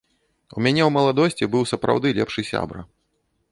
[0.55, 2.79] У мяне ў маладосці быў сапраўды лепшы сябра.